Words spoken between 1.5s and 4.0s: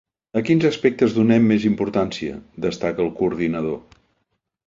més importància? destaca el coordinador.